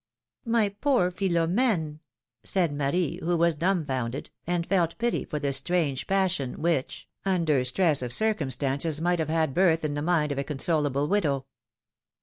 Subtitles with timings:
[0.57, 1.99] "My poor Philomene!"
[2.43, 7.63] said Marie, who was dumb founded, and felt pity for this strange passion, which, under
[7.63, 11.45] stress of circumstances, might have had birth in the mind of a consolable widow.